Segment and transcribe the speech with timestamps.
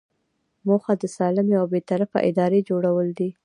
[0.67, 3.29] موخه د سالمې او بې طرفه ادارې جوړول دي.